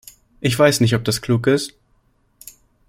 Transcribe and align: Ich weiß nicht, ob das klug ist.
Ich 0.39 0.57
weiß 0.57 0.79
nicht, 0.79 0.95
ob 0.95 1.03
das 1.05 1.21
klug 1.21 1.45
ist. 1.45 1.75